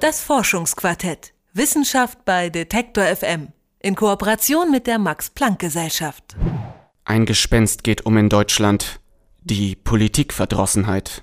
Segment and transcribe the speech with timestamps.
[0.00, 1.34] Das Forschungsquartett.
[1.52, 3.48] Wissenschaft bei Detektor FM.
[3.80, 6.36] In Kooperation mit der Max-Planck-Gesellschaft.
[7.04, 8.98] Ein Gespenst geht um in Deutschland.
[9.42, 11.22] Die Politikverdrossenheit.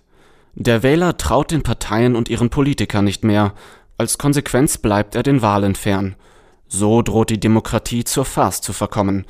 [0.53, 3.55] Der Wähler traut den Parteien und ihren Politikern nicht mehr.
[3.97, 6.15] Als Konsequenz bleibt er den Wahlen fern.
[6.67, 9.25] So droht die Demokratie zur Farce zu verkommen.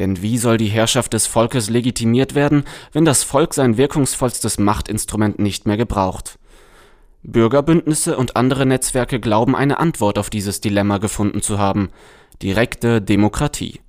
[0.00, 5.38] Denn wie soll die Herrschaft des Volkes legitimiert werden, wenn das Volk sein wirkungsvollstes Machtinstrument
[5.38, 6.39] nicht mehr gebraucht?
[7.22, 11.90] Bürgerbündnisse und andere Netzwerke glauben eine Antwort auf dieses Dilemma gefunden zu haben
[12.42, 13.80] direkte Demokratie.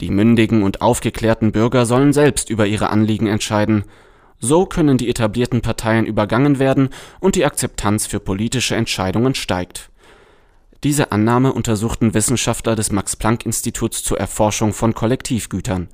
[0.00, 3.84] Die mündigen und aufgeklärten Bürger sollen selbst über ihre Anliegen entscheiden.
[4.40, 6.90] So können die etablierten Parteien übergangen werden
[7.20, 9.90] und die Akzeptanz für politische Entscheidungen steigt.
[10.84, 15.88] Diese Annahme untersuchten Wissenschaftler des Max-Planck-Instituts zur Erforschung von Kollektivgütern.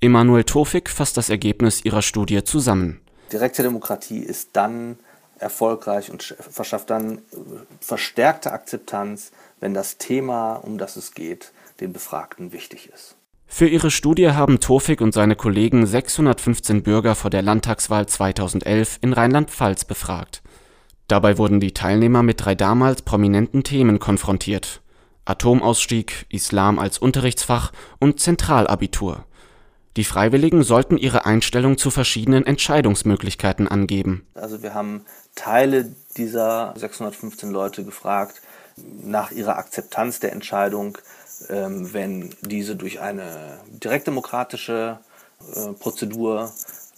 [0.00, 3.00] Emanuel Tofik fasst das Ergebnis ihrer Studie zusammen.
[3.32, 4.98] Direkte Demokratie ist dann
[5.38, 7.22] erfolgreich und verschafft dann
[7.80, 13.16] verstärkte Akzeptanz, wenn das Thema, um das es geht, den Befragten wichtig ist.
[13.46, 19.12] Für ihre Studie haben Tofik und seine Kollegen 615 Bürger vor der Landtagswahl 2011 in
[19.12, 20.42] Rheinland-Pfalz befragt.
[21.08, 24.82] Dabei wurden die Teilnehmer mit drei damals prominenten Themen konfrontiert:
[25.24, 29.24] Atomausstieg, Islam als Unterrichtsfach und Zentralabitur.
[29.96, 34.26] Die Freiwilligen sollten ihre Einstellung zu verschiedenen Entscheidungsmöglichkeiten angeben.
[34.34, 38.42] Also wir haben Teile dieser 615 Leute gefragt
[38.76, 40.98] nach ihrer Akzeptanz der Entscheidung,
[41.48, 44.98] ähm, wenn diese durch eine direktdemokratische
[45.54, 46.52] äh, Prozedur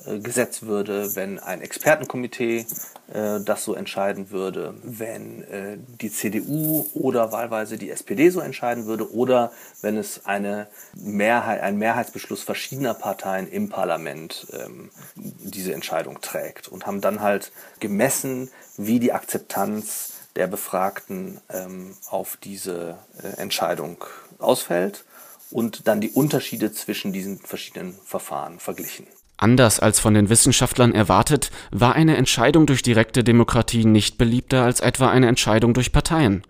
[0.05, 2.67] gesetzt würde, wenn ein Expertenkomitee
[3.13, 8.87] äh, das so entscheiden würde, wenn äh, die CDU oder wahlweise die SPD so entscheiden
[8.87, 16.21] würde oder wenn es eine Mehrheit, ein Mehrheitsbeschluss verschiedener Parteien im Parlament ähm, diese Entscheidung
[16.21, 23.41] trägt und haben dann halt gemessen, wie die Akzeptanz der Befragten ähm, auf diese äh,
[23.41, 24.05] Entscheidung
[24.39, 25.05] ausfällt
[25.51, 29.07] und dann die Unterschiede zwischen diesen verschiedenen Verfahren verglichen.
[29.39, 34.81] Anders als von den Wissenschaftlern erwartet, war eine Entscheidung durch direkte Demokratie nicht beliebter als
[34.81, 36.43] etwa eine Entscheidung durch Parteien.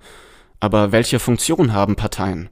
[0.59, 2.49] Aber welche Funktion haben Parteien?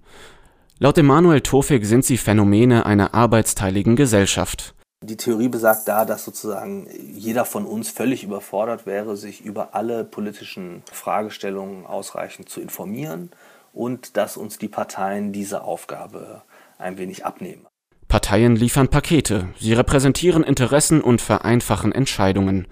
[0.79, 4.75] Laut Emanuel Tofik sind sie Phänomene einer arbeitsteiligen Gesellschaft.
[5.03, 10.05] Die Theorie besagt da, dass sozusagen jeder von uns völlig überfordert wäre, sich über alle
[10.05, 13.31] politischen Fragestellungen ausreichend zu informieren
[13.73, 16.43] und dass uns die Parteien diese Aufgabe
[16.77, 17.67] ein wenig abnehmen.
[18.09, 22.69] Parteien liefern Pakete, sie repräsentieren Interessen und vereinfachen Entscheidungen.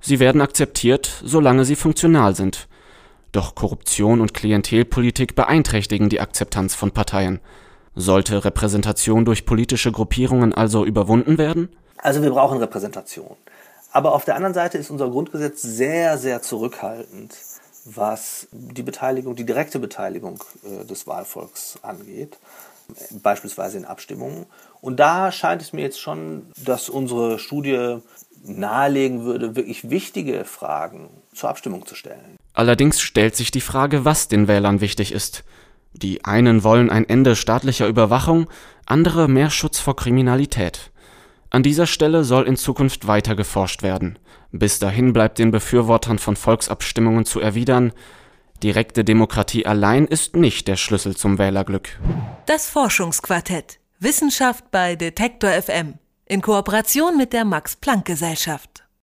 [0.00, 2.68] Sie werden akzeptiert, solange sie funktional sind.
[3.32, 7.40] Doch Korruption und Klientelpolitik beeinträchtigen die Akzeptanz von Parteien.
[7.94, 11.70] Sollte Repräsentation durch politische Gruppierungen also überwunden werden?
[11.96, 13.36] Also wir brauchen Repräsentation.
[13.90, 17.34] Aber auf der anderen Seite ist unser Grundgesetz sehr, sehr zurückhaltend,
[17.86, 22.38] was die Beteiligung, die direkte Beteiligung äh, des Wahlvolks angeht
[23.22, 24.46] beispielsweise in Abstimmungen.
[24.80, 27.98] Und da scheint es mir jetzt schon, dass unsere Studie
[28.42, 32.36] nahelegen würde, wirklich wichtige Fragen zur Abstimmung zu stellen.
[32.52, 35.44] Allerdings stellt sich die Frage, was den Wählern wichtig ist.
[35.92, 38.48] Die einen wollen ein Ende staatlicher Überwachung,
[38.84, 40.90] andere mehr Schutz vor Kriminalität.
[41.50, 44.18] An dieser Stelle soll in Zukunft weiter geforscht werden.
[44.50, 47.92] Bis dahin bleibt den Befürwortern von Volksabstimmungen zu erwidern,
[48.64, 52.00] Direkte Demokratie allein ist nicht der Schlüssel zum Wählerglück.
[52.46, 53.78] Das Forschungsquartett.
[53.98, 55.98] Wissenschaft bei Detektor FM.
[56.24, 58.83] In Kooperation mit der Max-Planck-Gesellschaft.